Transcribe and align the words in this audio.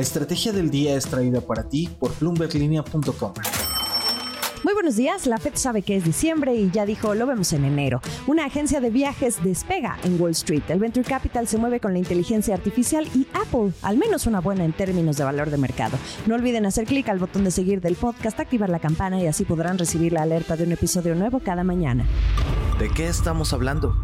La 0.00 0.04
estrategia 0.04 0.50
del 0.50 0.70
día 0.70 0.96
es 0.96 1.04
traída 1.04 1.42
para 1.42 1.68
ti 1.68 1.86
por 1.98 2.18
bloomberglinea.com. 2.18 3.34
Muy 4.64 4.72
buenos 4.72 4.96
días, 4.96 5.26
la 5.26 5.36
Fed 5.36 5.52
sabe 5.56 5.82
que 5.82 5.94
es 5.94 6.04
diciembre 6.04 6.54
y 6.54 6.70
ya 6.70 6.86
dijo, 6.86 7.14
lo 7.14 7.26
vemos 7.26 7.52
en 7.52 7.66
enero. 7.66 8.00
Una 8.26 8.46
agencia 8.46 8.80
de 8.80 8.88
viajes 8.88 9.44
despega 9.44 9.98
en 10.02 10.18
Wall 10.18 10.30
Street. 10.30 10.62
El 10.68 10.78
Venture 10.78 11.06
Capital 11.06 11.48
se 11.48 11.58
mueve 11.58 11.80
con 11.80 11.92
la 11.92 11.98
inteligencia 11.98 12.54
artificial 12.54 13.06
y 13.14 13.26
Apple, 13.34 13.74
al 13.82 13.98
menos 13.98 14.26
una 14.26 14.40
buena 14.40 14.64
en 14.64 14.72
términos 14.72 15.18
de 15.18 15.24
valor 15.24 15.50
de 15.50 15.58
mercado. 15.58 15.98
No 16.26 16.34
olviden 16.34 16.64
hacer 16.64 16.86
clic 16.86 17.06
al 17.10 17.18
botón 17.18 17.44
de 17.44 17.50
seguir 17.50 17.82
del 17.82 17.96
podcast, 17.96 18.40
activar 18.40 18.70
la 18.70 18.78
campana 18.78 19.20
y 19.20 19.26
así 19.26 19.44
podrán 19.44 19.76
recibir 19.76 20.14
la 20.14 20.22
alerta 20.22 20.56
de 20.56 20.64
un 20.64 20.72
episodio 20.72 21.14
nuevo 21.14 21.40
cada 21.40 21.62
mañana. 21.62 22.06
¿De 22.78 22.88
qué 22.88 23.06
estamos 23.06 23.52
hablando? 23.52 23.94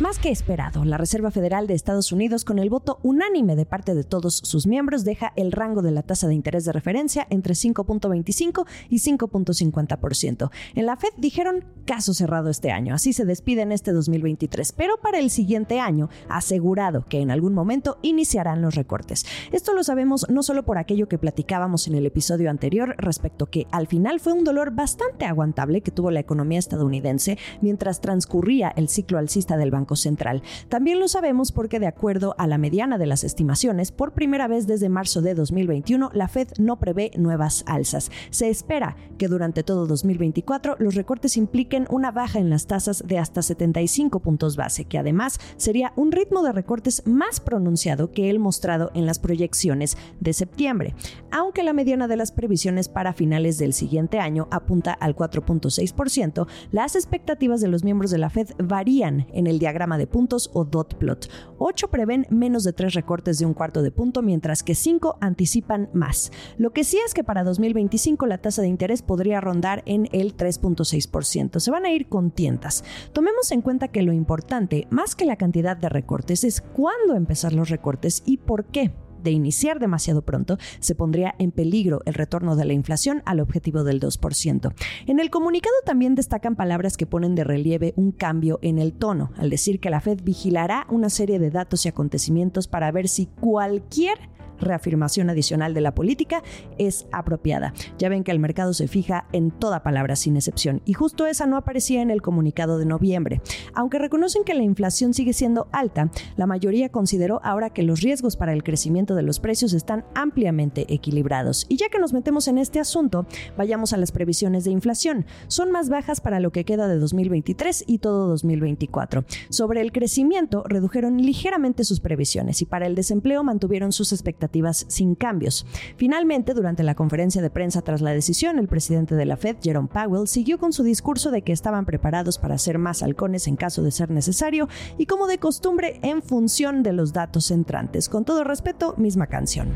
Más 0.00 0.18
que 0.18 0.30
esperado, 0.30 0.84
la 0.84 0.98
Reserva 0.98 1.30
Federal 1.30 1.68
de 1.68 1.74
Estados 1.74 2.10
Unidos, 2.10 2.44
con 2.44 2.58
el 2.58 2.68
voto 2.68 2.98
unánime 3.04 3.54
de 3.54 3.64
parte 3.64 3.94
de 3.94 4.02
todos 4.02 4.38
sus 4.42 4.66
miembros, 4.66 5.04
deja 5.04 5.32
el 5.36 5.52
rango 5.52 5.82
de 5.82 5.92
la 5.92 6.02
tasa 6.02 6.26
de 6.26 6.34
interés 6.34 6.64
de 6.64 6.72
referencia 6.72 7.28
entre 7.30 7.54
5.25 7.54 8.66
y 8.88 8.96
5.50%. 8.96 10.50
En 10.74 10.86
la 10.86 10.96
Fed 10.96 11.10
dijeron 11.16 11.64
caso 11.86 12.12
cerrado 12.12 12.50
este 12.50 12.72
año, 12.72 12.92
así 12.92 13.12
se 13.12 13.24
despide 13.24 13.62
en 13.62 13.70
este 13.70 13.92
2023, 13.92 14.72
pero 14.72 14.96
para 15.00 15.20
el 15.20 15.30
siguiente 15.30 15.78
año 15.78 16.08
asegurado 16.28 17.04
que 17.08 17.20
en 17.20 17.30
algún 17.30 17.54
momento 17.54 17.98
iniciarán 18.02 18.62
los 18.62 18.74
recortes. 18.74 19.24
Esto 19.52 19.74
lo 19.74 19.84
sabemos 19.84 20.26
no 20.28 20.42
solo 20.42 20.64
por 20.64 20.76
aquello 20.76 21.06
que 21.08 21.18
platicábamos 21.18 21.86
en 21.86 21.94
el 21.94 22.06
episodio 22.06 22.50
anterior 22.50 22.96
respecto 22.98 23.46
que 23.46 23.68
al 23.70 23.86
final 23.86 24.18
fue 24.18 24.32
un 24.32 24.42
dolor 24.42 24.72
bastante 24.72 25.24
aguantable 25.24 25.82
que 25.82 25.92
tuvo 25.92 26.10
la 26.10 26.18
economía 26.18 26.58
estadounidense 26.58 27.38
mientras 27.60 28.00
transcurría 28.00 28.72
el 28.74 28.88
ciclo 28.88 29.18
alcista 29.18 29.56
del 29.56 29.70
Banco 29.70 29.83
Central. 29.94 30.42
También 30.68 31.00
lo 31.00 31.08
sabemos 31.08 31.52
porque 31.52 31.78
de 31.78 31.86
acuerdo 31.86 32.34
a 32.38 32.46
la 32.46 32.58
mediana 32.58 32.96
de 32.96 33.06
las 33.06 33.24
estimaciones, 33.24 33.92
por 33.92 34.12
primera 34.12 34.48
vez 34.48 34.66
desde 34.66 34.88
marzo 34.88 35.20
de 35.20 35.34
2021, 35.34 36.10
la 36.14 36.28
Fed 36.28 36.48
no 36.58 36.78
prevé 36.78 37.10
nuevas 37.16 37.64
alzas. 37.66 38.10
Se 38.30 38.48
espera 38.48 38.96
que 39.18 39.28
durante 39.28 39.62
todo 39.62 39.86
2024 39.86 40.76
los 40.78 40.94
recortes 40.94 41.36
impliquen 41.36 41.86
una 41.90 42.10
baja 42.10 42.38
en 42.38 42.50
las 42.50 42.66
tasas 42.66 43.04
de 43.06 43.18
hasta 43.18 43.42
75 43.42 44.20
puntos 44.20 44.56
base, 44.56 44.86
que 44.86 44.98
además 44.98 45.38
sería 45.56 45.92
un 45.96 46.12
ritmo 46.12 46.42
de 46.42 46.52
recortes 46.52 47.02
más 47.06 47.40
pronunciado 47.40 48.10
que 48.10 48.30
el 48.30 48.38
mostrado 48.38 48.90
en 48.94 49.06
las 49.06 49.18
proyecciones 49.18 49.96
de 50.20 50.32
septiembre. 50.32 50.94
Aunque 51.30 51.62
la 51.62 51.72
mediana 51.72 52.08
de 52.08 52.16
las 52.16 52.32
previsiones 52.32 52.88
para 52.88 53.12
finales 53.12 53.58
del 53.58 53.72
siguiente 53.72 54.18
año 54.18 54.48
apunta 54.50 54.92
al 54.92 55.16
4.6%, 55.16 56.46
las 56.70 56.94
expectativas 56.96 57.60
de 57.60 57.68
los 57.68 57.84
miembros 57.84 58.10
de 58.10 58.18
la 58.18 58.30
Fed 58.30 58.50
varían 58.58 59.26
en 59.32 59.46
el 59.46 59.58
diagrama 59.58 59.73
de 59.74 60.06
puntos 60.06 60.50
o 60.54 60.64
dot 60.64 60.94
plot. 60.94 61.28
8 61.58 61.88
prevén 61.88 62.26
menos 62.30 62.64
de 62.64 62.72
3 62.72 62.94
recortes 62.94 63.38
de 63.38 63.46
un 63.46 63.54
cuarto 63.54 63.82
de 63.82 63.90
punto, 63.90 64.22
mientras 64.22 64.62
que 64.62 64.74
5 64.74 65.18
anticipan 65.20 65.90
más. 65.92 66.32
Lo 66.56 66.72
que 66.72 66.84
sí 66.84 66.98
es 67.04 67.12
que 67.12 67.24
para 67.24 67.44
2025 67.44 68.26
la 68.26 68.38
tasa 68.38 68.62
de 68.62 68.68
interés 68.68 69.02
podría 69.02 69.40
rondar 69.40 69.82
en 69.86 70.08
el 70.12 70.36
3.6%. 70.36 71.60
Se 71.60 71.70
van 71.70 71.84
a 71.84 71.92
ir 71.92 72.08
con 72.08 72.30
tientas. 72.30 72.84
Tomemos 73.12 73.50
en 73.52 73.62
cuenta 73.62 73.88
que 73.88 74.02
lo 74.02 74.12
importante, 74.12 74.86
más 74.90 75.14
que 75.14 75.24
la 75.24 75.36
cantidad 75.36 75.76
de 75.76 75.88
recortes, 75.88 76.44
es 76.44 76.60
cuándo 76.60 77.14
empezar 77.14 77.52
los 77.52 77.68
recortes 77.68 78.22
y 78.24 78.38
por 78.38 78.66
qué 78.66 78.92
de 79.24 79.32
iniciar 79.32 79.80
demasiado 79.80 80.22
pronto, 80.22 80.58
se 80.78 80.94
pondría 80.94 81.34
en 81.38 81.50
peligro 81.50 82.02
el 82.04 82.14
retorno 82.14 82.54
de 82.54 82.64
la 82.64 82.72
inflación 82.74 83.22
al 83.24 83.40
objetivo 83.40 83.82
del 83.82 84.00
2%. 84.00 84.72
En 85.06 85.18
el 85.18 85.30
comunicado 85.30 85.74
también 85.84 86.14
destacan 86.14 86.54
palabras 86.54 86.96
que 86.96 87.06
ponen 87.06 87.34
de 87.34 87.42
relieve 87.42 87.94
un 87.96 88.12
cambio 88.12 88.58
en 88.62 88.78
el 88.78 88.92
tono, 88.92 89.32
al 89.36 89.50
decir 89.50 89.80
que 89.80 89.90
la 89.90 90.00
Fed 90.00 90.20
vigilará 90.22 90.86
una 90.90 91.10
serie 91.10 91.38
de 91.38 91.50
datos 91.50 91.84
y 91.84 91.88
acontecimientos 91.88 92.68
para 92.68 92.92
ver 92.92 93.08
si 93.08 93.26
cualquier 93.26 94.18
reafirmación 94.58 95.30
adicional 95.30 95.74
de 95.74 95.80
la 95.80 95.94
política 95.94 96.42
es 96.78 97.06
apropiada. 97.12 97.74
Ya 97.98 98.08
ven 98.08 98.24
que 98.24 98.30
el 98.30 98.38
mercado 98.38 98.74
se 98.74 98.88
fija 98.88 99.26
en 99.32 99.50
toda 99.50 99.82
palabra 99.82 100.16
sin 100.16 100.36
excepción 100.36 100.82
y 100.84 100.92
justo 100.92 101.26
esa 101.26 101.46
no 101.46 101.56
aparecía 101.56 102.02
en 102.02 102.10
el 102.10 102.22
comunicado 102.22 102.78
de 102.78 102.86
noviembre. 102.86 103.40
Aunque 103.74 103.98
reconocen 103.98 104.44
que 104.44 104.54
la 104.54 104.62
inflación 104.62 105.14
sigue 105.14 105.32
siendo 105.32 105.68
alta, 105.72 106.10
la 106.36 106.46
mayoría 106.46 106.90
consideró 106.90 107.40
ahora 107.42 107.70
que 107.70 107.82
los 107.82 108.00
riesgos 108.00 108.36
para 108.36 108.52
el 108.52 108.62
crecimiento 108.62 109.14
de 109.14 109.22
los 109.22 109.40
precios 109.40 109.72
están 109.72 110.04
ampliamente 110.14 110.92
equilibrados. 110.92 111.66
Y 111.68 111.76
ya 111.76 111.88
que 111.88 111.98
nos 111.98 112.12
metemos 112.12 112.48
en 112.48 112.58
este 112.58 112.80
asunto, 112.80 113.26
vayamos 113.56 113.92
a 113.92 113.96
las 113.96 114.12
previsiones 114.12 114.64
de 114.64 114.70
inflación. 114.70 115.26
Son 115.48 115.70
más 115.70 115.88
bajas 115.88 116.20
para 116.20 116.40
lo 116.40 116.52
que 116.52 116.64
queda 116.64 116.88
de 116.88 116.98
2023 116.98 117.84
y 117.86 117.98
todo 117.98 118.28
2024. 118.28 119.24
Sobre 119.50 119.80
el 119.80 119.92
crecimiento, 119.92 120.64
redujeron 120.66 121.18
ligeramente 121.18 121.84
sus 121.84 122.00
previsiones 122.00 122.62
y 122.62 122.66
para 122.66 122.86
el 122.86 122.94
desempleo 122.94 123.42
mantuvieron 123.42 123.92
sus 123.92 124.12
expectativas 124.12 124.43
sin 124.88 125.14
cambios. 125.14 125.66
Finalmente, 125.96 126.54
durante 126.54 126.82
la 126.82 126.94
conferencia 126.94 127.42
de 127.42 127.50
prensa 127.50 127.82
tras 127.82 128.00
la 128.00 128.12
decisión, 128.12 128.58
el 128.58 128.68
presidente 128.68 129.14
de 129.14 129.26
la 129.26 129.36
Fed, 129.36 129.56
Jerome 129.62 129.88
Powell, 129.88 130.28
siguió 130.28 130.58
con 130.58 130.72
su 130.72 130.82
discurso 130.82 131.30
de 131.30 131.42
que 131.42 131.52
estaban 131.52 131.86
preparados 131.86 132.38
para 132.38 132.54
hacer 132.54 132.78
más 132.78 133.02
halcones 133.02 133.46
en 133.46 133.56
caso 133.56 133.82
de 133.82 133.90
ser 133.90 134.10
necesario 134.10 134.68
y 134.98 135.06
como 135.06 135.26
de 135.26 135.38
costumbre 135.38 136.00
en 136.02 136.22
función 136.22 136.82
de 136.82 136.92
los 136.92 137.12
datos 137.12 137.50
entrantes. 137.50 138.08
Con 138.08 138.24
todo 138.24 138.44
respeto, 138.44 138.94
misma 138.96 139.26
canción. 139.26 139.68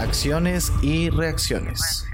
Acciones 0.00 0.72
y 0.82 1.10
reacciones. 1.10 2.04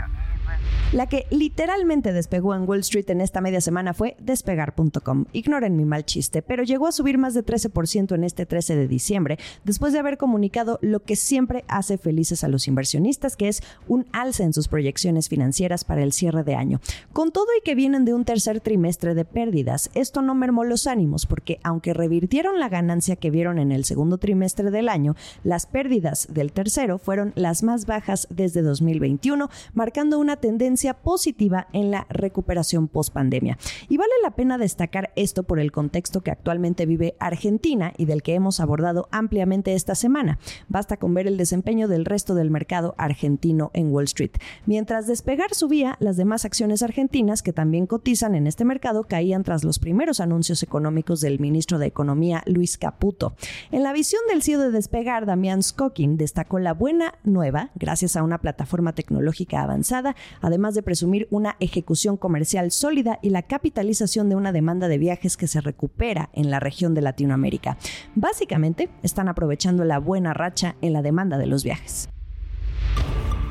La 0.91 1.06
que 1.06 1.26
literalmente 1.28 2.15
despegó 2.15 2.54
en 2.54 2.66
Wall 2.66 2.81
Street 2.81 3.10
en 3.10 3.21
esta 3.21 3.43
media 3.43 3.60
semana 3.60 3.93
fue 3.93 4.16
despegar.com. 4.21 5.26
Ignoren 5.34 5.76
mi 5.76 5.84
mal 5.84 6.06
chiste, 6.06 6.41
pero 6.41 6.62
llegó 6.62 6.87
a 6.87 6.93
subir 6.93 7.19
más 7.19 7.34
de 7.34 7.44
13% 7.44 8.15
en 8.15 8.25
este 8.25 8.47
13 8.47 8.75
de 8.75 8.88
diciembre, 8.88 9.38
después 9.65 9.93
de 9.93 9.99
haber 9.99 10.16
comunicado 10.16 10.78
lo 10.81 11.00
que 11.00 11.15
siempre 11.15 11.66
hace 11.69 11.99
felices 11.99 12.43
a 12.43 12.49
los 12.49 12.69
inversionistas, 12.69 13.37
que 13.37 13.49
es 13.49 13.62
un 13.87 14.06
alza 14.12 14.44
en 14.44 14.54
sus 14.54 14.69
proyecciones 14.69 15.28
financieras 15.28 15.84
para 15.84 16.03
el 16.03 16.15
cierre 16.15 16.43
de 16.43 16.54
año. 16.54 16.81
Con 17.12 17.32
todo 17.32 17.49
y 17.59 17.62
que 17.62 17.75
vienen 17.75 18.06
de 18.06 18.15
un 18.15 18.25
tercer 18.25 18.60
trimestre 18.60 19.15
de 19.15 19.26
pérdidas, 19.26 19.91
esto 19.93 20.22
no 20.22 20.34
mermó 20.34 20.65
los 20.65 20.87
ánimos, 20.87 21.26
porque 21.26 21.60
aunque 21.65 21.93
revirtieron 21.93 22.59
la 22.59 22.70
ganancia 22.70 23.16
que 23.16 23.31
vieron 23.31 23.59
en 23.59 23.72
el 23.72 23.84
segundo 23.84 24.16
trimestre 24.16 24.70
del 24.70 24.88
año, 24.88 25.16
las 25.44 25.66
pérdidas 25.66 26.28
del 26.31 26.50
tercero 26.53 26.97
fueron 26.97 27.34
las 27.34 27.62
más 27.62 27.84
bajas 27.84 28.26
desde 28.31 28.62
2021, 28.62 29.50
marcando 29.75 30.19
una 30.19 30.37
tendencia 30.37 30.77
positiva 30.94 31.68
en 31.72 31.90
la 31.90 32.06
recuperación 32.08 32.88
post 32.88 33.12
pandemia. 33.12 33.58
Y 33.88 33.96
vale 33.96 34.12
la 34.22 34.32
pena 34.32 34.58
destacar 34.58 35.12
esto 35.16 35.42
por 35.42 35.60
el 35.60 35.72
contexto 35.72 36.22
que 36.22 36.30
actualmente 36.30 36.86
vive 36.86 37.16
Argentina 37.18 37.92
y 37.96 38.04
del 38.04 38.22
que 38.22 38.34
hemos 38.34 38.60
abordado 38.60 39.08
ampliamente 39.10 39.74
esta 39.74 39.94
semana. 39.94 40.38
Basta 40.68 40.96
con 40.96 41.14
ver 41.14 41.26
el 41.26 41.36
desempeño 41.36 41.88
del 41.88 42.04
resto 42.04 42.34
del 42.34 42.50
mercado 42.50 42.94
argentino 42.98 43.70
en 43.74 43.92
Wall 43.92 44.04
Street. 44.04 44.32
Mientras 44.66 45.06
despegar 45.06 45.54
subía, 45.54 45.96
las 46.00 46.16
demás 46.16 46.44
acciones 46.44 46.82
argentinas 46.82 47.42
que 47.42 47.52
también 47.52 47.86
cotizan 47.86 48.34
en 48.34 48.46
este 48.46 48.64
mercado 48.64 49.04
caían 49.04 49.42
tras 49.42 49.64
los 49.64 49.78
primeros 49.78 50.20
anuncios 50.20 50.62
económicos 50.62 51.20
del 51.20 51.40
ministro 51.40 51.78
de 51.78 51.86
Economía 51.86 52.42
Luis 52.46 52.78
Caputo. 52.78 53.34
En 53.70 53.82
la 53.82 53.92
visión 53.92 54.22
del 54.28 54.42
CEO 54.42 54.60
de 54.60 54.70
despegar, 54.70 55.26
Damián 55.26 55.62
Skokin 55.62 56.16
destacó 56.16 56.58
la 56.58 56.74
buena 56.74 57.14
nueva, 57.24 57.70
gracias 57.74 58.16
a 58.16 58.22
una 58.22 58.38
plataforma 58.38 58.94
tecnológica 58.94 59.62
avanzada, 59.62 60.16
además 60.40 60.67
de 60.74 60.82
presumir 60.82 61.28
una 61.30 61.56
ejecución 61.60 62.16
comercial 62.16 62.70
sólida 62.70 63.18
y 63.22 63.30
la 63.30 63.42
capitalización 63.42 64.28
de 64.28 64.36
una 64.36 64.52
demanda 64.52 64.88
de 64.88 64.98
viajes 64.98 65.36
que 65.36 65.46
se 65.46 65.60
recupera 65.60 66.30
en 66.32 66.50
la 66.50 66.60
región 66.60 66.94
de 66.94 67.02
Latinoamérica. 67.02 67.76
Básicamente, 68.14 68.88
están 69.02 69.28
aprovechando 69.28 69.84
la 69.84 69.98
buena 69.98 70.34
racha 70.34 70.76
en 70.80 70.92
la 70.92 71.02
demanda 71.02 71.38
de 71.38 71.46
los 71.46 71.64
viajes. 71.64 72.08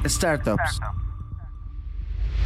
Startups. 0.06 0.80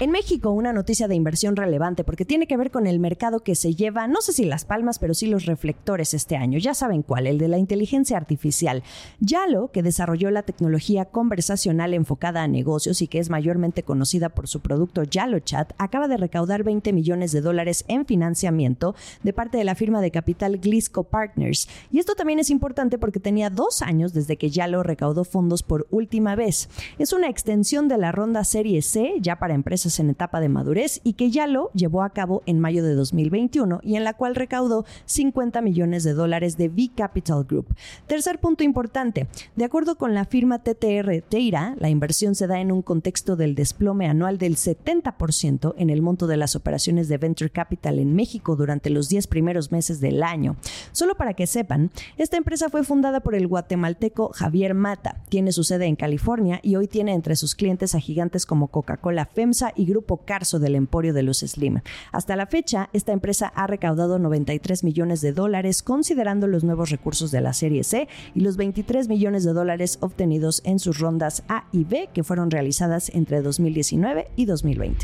En 0.01 0.09
México, 0.09 0.50
una 0.50 0.73
noticia 0.73 1.07
de 1.07 1.13
inversión 1.13 1.56
relevante 1.56 2.03
porque 2.03 2.25
tiene 2.25 2.47
que 2.47 2.57
ver 2.57 2.72
con 2.72 2.88
el 2.88 3.00
mercado 3.00 3.41
que 3.41 3.53
se 3.53 3.75
lleva, 3.75 4.07
no 4.07 4.22
sé 4.22 4.34
si 4.34 4.45
las 4.45 4.66
palmas, 4.66 4.97
pero 4.97 5.13
sí 5.13 5.28
los 5.28 5.45
reflectores 5.45 6.16
este 6.16 6.38
año. 6.38 6.57
Ya 6.57 6.73
saben 6.73 7.03
cuál, 7.03 7.28
el 7.28 7.38
de 7.38 7.47
la 7.47 7.59
inteligencia 7.59 8.17
artificial. 8.17 8.81
Yalo, 9.19 9.69
que 9.72 9.84
desarrolló 9.84 10.31
la 10.31 10.41
tecnología 10.41 11.06
conversacional 11.06 11.94
enfocada 11.94 12.41
a 12.41 12.47
negocios 12.47 13.03
y 13.03 13.08
que 13.08 13.20
es 13.20 13.29
mayormente 13.29 13.84
conocida 13.84 14.29
por 14.29 14.47
su 14.47 14.61
producto 14.61 15.03
Yalo 15.03 15.37
Chat, 15.37 15.73
acaba 15.78 16.08
de 16.08 16.17
recaudar 16.17 16.64
20 16.64 16.93
millones 16.93 17.31
de 17.31 17.41
dólares 17.41 17.85
en 17.87 18.08
financiamiento 18.08 18.96
de 19.22 19.34
parte 19.34 19.59
de 19.59 19.66
la 19.66 19.75
firma 19.75 20.02
de 20.02 20.09
capital 20.09 20.58
Glisco 20.58 21.03
Partners. 21.03 21.70
Y 21.91 21.99
esto 21.99 22.16
también 22.16 22.40
es 22.40 22.49
importante 22.49 22.97
porque 22.97 23.20
tenía 23.20 23.52
dos 23.52 23.84
años 23.84 24.14
desde 24.14 24.37
que 24.37 24.49
Yalo 24.49 24.81
recaudó 24.81 25.25
fondos 25.25 25.61
por 25.61 25.85
última 25.91 26.34
vez. 26.34 26.70
Es 26.97 27.14
una 27.14 27.29
extensión 27.29 27.87
de 27.87 27.99
la 27.99 28.11
ronda 28.11 28.43
Serie 28.46 28.81
C, 28.81 29.17
ya 29.22 29.35
para 29.35 29.53
empresas 29.53 29.91
en 29.99 30.09
etapa 30.09 30.40
de 30.40 30.49
madurez 30.49 31.02
y 31.03 31.14
que 31.14 31.32
ya 31.32 31.47
lo 31.47 31.72
llevó 31.73 32.03
a 32.03 32.11
cabo 32.11 32.43
en 32.46 32.59
mayo 32.59 32.84
de 32.84 32.93
2021 32.93 33.79
y 33.84 33.96
en 33.96 34.03
la 34.03 34.14
cual 34.14 34.35
recaudó 34.35 34.85
50 35.05 35.61
millones 35.61 36.03
de 36.03 36.14
dólares 36.14 36.58
de 36.58 36.70
V 36.70 36.91
Capital 36.96 37.43
Group. 37.43 37.76
Tercer 38.08 38.40
punto 38.40 38.64
importante, 38.64 39.28
de 39.55 39.66
acuerdo 39.66 39.97
con 39.97 40.14
la 40.14 40.26
firma 40.26 40.59
TTR 40.59 41.22
Teira, 41.28 41.76
la 41.79 41.90
inversión 41.90 42.35
se 42.35 42.47
da 42.47 42.59
en 42.59 42.72
un 42.72 42.82
contexto 42.82 43.35
del 43.35 43.55
desplome 43.55 44.08
anual 44.08 44.38
del 44.38 44.55
70% 44.55 45.73
en 45.78 45.90
el 45.90 46.02
monto 46.02 46.28
de 46.28 46.37
las 46.37 46.55
operaciones 46.55 47.08
de 47.08 47.17
Venture 47.17 47.49
Capital 47.49 47.99
en 47.99 48.16
México 48.16 48.55
durante 48.55 48.90
los 48.90 49.09
10 49.09 49.28
primeros 49.28 49.72
meses 49.72 49.99
del 49.99 50.23
año. 50.23 50.55
Solo 50.91 51.16
para 51.16 51.34
que 51.34 51.47
sepan, 51.47 51.91
esta 52.17 52.37
empresa 52.37 52.70
fue 52.70 52.84
fundada 52.84 53.22
por 53.22 53.35
el 53.35 53.47
guatemalteco 53.47 54.32
Javier 54.34 54.73
Mata, 54.73 55.23
tiene 55.29 55.52
su 55.52 55.64
sede 55.64 55.85
en 55.85 55.96
California 55.96 56.59
y 56.64 56.76
hoy 56.76 56.87
tiene 56.87 57.14
entre 57.14 57.35
sus 57.35 57.55
clientes 57.55 57.96
a 57.96 57.99
gigantes 57.99 58.46
como 58.46 58.67
Coca-Cola 58.67 59.26
FEMSA 59.26 59.73
y 59.81 59.85
Grupo 59.85 60.17
Carso 60.17 60.59
del 60.59 60.75
Emporio 60.75 61.11
de 61.11 61.23
los 61.23 61.39
Slim. 61.39 61.81
Hasta 62.11 62.35
la 62.35 62.45
fecha, 62.45 62.89
esta 62.93 63.13
empresa 63.13 63.47
ha 63.47 63.66
recaudado 63.66 64.19
93 64.19 64.83
millones 64.83 65.22
de 65.22 65.33
dólares 65.33 65.81
considerando 65.81 66.45
los 66.45 66.63
nuevos 66.63 66.91
recursos 66.91 67.31
de 67.31 67.41
la 67.41 67.53
serie 67.53 67.83
C 67.83 68.07
y 68.35 68.41
los 68.41 68.57
23 68.57 69.07
millones 69.07 69.43
de 69.43 69.53
dólares 69.53 69.97
obtenidos 70.01 70.61
en 70.66 70.78
sus 70.78 70.99
rondas 70.99 71.43
A 71.47 71.66
y 71.72 71.83
B 71.83 72.09
que 72.13 72.23
fueron 72.23 72.51
realizadas 72.51 73.09
entre 73.09 73.41
2019 73.41 74.28
y 74.35 74.45
2020. 74.45 75.03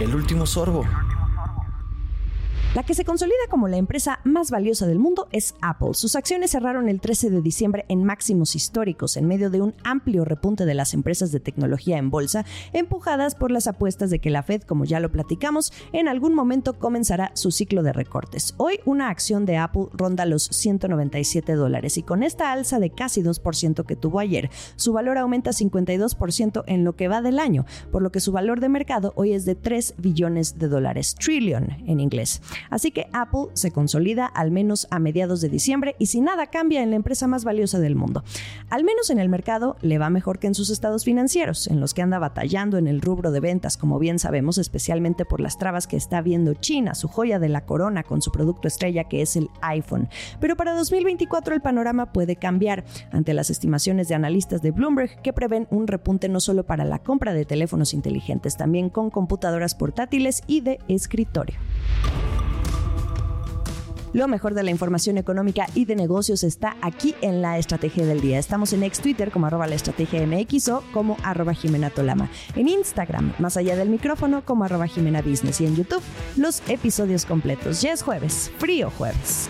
El 0.00 0.14
último 0.14 0.44
sorbo. 0.44 0.84
La 2.74 2.82
que 2.82 2.94
se 2.94 3.04
consolida 3.04 3.36
como 3.50 3.68
la 3.68 3.76
empresa 3.76 4.18
más 4.24 4.50
valiosa 4.50 4.88
del 4.88 4.98
mundo 4.98 5.28
es 5.30 5.54
Apple. 5.60 5.90
Sus 5.92 6.16
acciones 6.16 6.50
cerraron 6.50 6.88
el 6.88 7.00
13 7.00 7.30
de 7.30 7.40
diciembre 7.40 7.84
en 7.88 8.02
máximos 8.02 8.56
históricos 8.56 9.16
en 9.16 9.28
medio 9.28 9.48
de 9.48 9.60
un 9.60 9.76
amplio 9.84 10.24
repunte 10.24 10.66
de 10.66 10.74
las 10.74 10.92
empresas 10.92 11.30
de 11.30 11.38
tecnología 11.38 11.98
en 11.98 12.10
bolsa, 12.10 12.44
empujadas 12.72 13.36
por 13.36 13.52
las 13.52 13.68
apuestas 13.68 14.10
de 14.10 14.18
que 14.18 14.28
la 14.28 14.42
Fed, 14.42 14.62
como 14.62 14.84
ya 14.84 14.98
lo 14.98 15.12
platicamos, 15.12 15.72
en 15.92 16.08
algún 16.08 16.34
momento 16.34 16.76
comenzará 16.76 17.30
su 17.34 17.52
ciclo 17.52 17.84
de 17.84 17.92
recortes. 17.92 18.54
Hoy 18.56 18.80
una 18.84 19.08
acción 19.08 19.46
de 19.46 19.56
Apple 19.56 19.86
ronda 19.92 20.26
los 20.26 20.42
197 20.42 21.52
dólares 21.52 21.96
y 21.96 22.02
con 22.02 22.24
esta 22.24 22.50
alza 22.50 22.80
de 22.80 22.90
casi 22.90 23.22
2% 23.22 23.86
que 23.86 23.94
tuvo 23.94 24.18
ayer, 24.18 24.50
su 24.74 24.92
valor 24.92 25.18
aumenta 25.18 25.52
52% 25.52 26.64
en 26.66 26.82
lo 26.82 26.96
que 26.96 27.06
va 27.06 27.22
del 27.22 27.38
año, 27.38 27.66
por 27.92 28.02
lo 28.02 28.10
que 28.10 28.18
su 28.18 28.32
valor 28.32 28.58
de 28.58 28.68
mercado 28.68 29.12
hoy 29.14 29.32
es 29.32 29.44
de 29.44 29.54
3 29.54 29.94
billones 29.98 30.58
de 30.58 30.66
dólares, 30.66 31.14
trillion 31.14 31.68
en 31.86 32.00
inglés. 32.00 32.42
Así 32.70 32.90
que 32.90 33.08
Apple 33.12 33.46
se 33.54 33.70
consolida 33.70 34.26
al 34.26 34.50
menos 34.50 34.86
a 34.90 34.98
mediados 34.98 35.40
de 35.40 35.48
diciembre 35.48 35.96
y 35.98 36.06
si 36.06 36.20
nada 36.20 36.46
cambia 36.46 36.82
en 36.82 36.90
la 36.90 36.96
empresa 36.96 37.26
más 37.26 37.44
valiosa 37.44 37.78
del 37.78 37.96
mundo. 37.96 38.24
Al 38.70 38.84
menos 38.84 39.10
en 39.10 39.18
el 39.18 39.28
mercado 39.28 39.76
le 39.82 39.98
va 39.98 40.10
mejor 40.10 40.38
que 40.38 40.46
en 40.46 40.54
sus 40.54 40.70
estados 40.70 41.04
financieros, 41.04 41.66
en 41.66 41.80
los 41.80 41.94
que 41.94 42.02
anda 42.02 42.18
batallando 42.18 42.78
en 42.78 42.86
el 42.86 43.00
rubro 43.00 43.30
de 43.30 43.40
ventas, 43.40 43.76
como 43.76 43.98
bien 43.98 44.18
sabemos, 44.18 44.58
especialmente 44.58 45.24
por 45.24 45.40
las 45.40 45.58
trabas 45.58 45.86
que 45.86 45.96
está 45.96 46.20
viendo 46.22 46.54
China, 46.54 46.94
su 46.94 47.08
joya 47.08 47.38
de 47.38 47.48
la 47.48 47.64
corona 47.64 48.02
con 48.02 48.22
su 48.22 48.30
producto 48.30 48.68
estrella 48.68 49.04
que 49.04 49.22
es 49.22 49.36
el 49.36 49.50
iPhone. 49.60 50.08
Pero 50.40 50.56
para 50.56 50.74
2024 50.74 51.54
el 51.54 51.60
panorama 51.60 52.12
puede 52.12 52.36
cambiar 52.36 52.84
ante 53.12 53.34
las 53.34 53.50
estimaciones 53.50 54.08
de 54.08 54.14
analistas 54.14 54.62
de 54.62 54.70
Bloomberg 54.70 55.22
que 55.22 55.32
prevén 55.32 55.66
un 55.70 55.86
repunte 55.86 56.28
no 56.28 56.40
solo 56.40 56.64
para 56.64 56.84
la 56.84 56.98
compra 56.98 57.34
de 57.34 57.44
teléfonos 57.44 57.94
inteligentes, 57.94 58.56
también 58.56 58.90
con 58.90 59.10
computadoras 59.10 59.74
portátiles 59.74 60.42
y 60.46 60.60
de 60.60 60.78
escritorio. 60.88 61.56
Lo 64.14 64.28
mejor 64.28 64.54
de 64.54 64.62
la 64.62 64.70
información 64.70 65.18
económica 65.18 65.66
y 65.74 65.86
de 65.86 65.96
negocios 65.96 66.44
está 66.44 66.76
aquí 66.82 67.16
en 67.20 67.42
la 67.42 67.58
Estrategia 67.58 68.06
del 68.06 68.20
Día. 68.20 68.38
Estamos 68.38 68.72
en 68.72 68.84
ex 68.84 69.00
Twitter 69.00 69.32
como 69.32 69.46
arroba 69.46 69.66
la 69.66 69.74
estrategia 69.74 70.24
MX 70.24 70.68
o 70.68 70.84
como 70.92 71.16
arroba 71.24 71.52
Jimena 71.52 71.90
Tolama. 71.90 72.30
En 72.54 72.68
Instagram, 72.68 73.32
más 73.40 73.56
allá 73.56 73.74
del 73.74 73.88
micrófono, 73.88 74.44
como 74.44 74.62
arroba 74.62 74.86
Jimena 74.86 75.20
Business. 75.20 75.60
Y 75.60 75.66
en 75.66 75.74
YouTube, 75.74 76.00
los 76.36 76.62
episodios 76.68 77.26
completos. 77.26 77.82
Ya 77.82 77.92
es 77.92 78.02
jueves, 78.02 78.52
frío 78.58 78.88
jueves. 78.96 79.48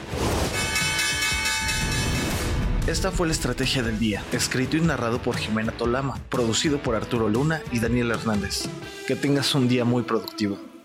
Esta 2.86 3.10
fue 3.10 3.26
la 3.26 3.34
Estrategia 3.34 3.82
del 3.82 3.98
Día, 3.98 4.22
escrito 4.32 4.78
y 4.78 4.80
narrado 4.80 5.18
por 5.18 5.36
Jimena 5.36 5.72
Tolama, 5.72 6.18
producido 6.30 6.78
por 6.78 6.94
Arturo 6.94 7.28
Luna 7.28 7.60
y 7.70 7.80
Daniel 7.80 8.12
Hernández. 8.12 8.62
Que 9.06 9.14
tengas 9.14 9.54
un 9.54 9.68
día 9.68 9.84
muy 9.84 10.04
productivo. 10.04 10.56